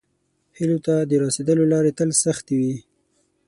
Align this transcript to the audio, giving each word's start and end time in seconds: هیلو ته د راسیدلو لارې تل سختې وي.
هیلو 0.57 0.77
ته 0.85 0.95
د 1.09 1.11
راسیدلو 1.23 1.63
لارې 1.73 1.91
تل 1.97 2.09
سختې 2.23 2.55
وي. 2.59 2.75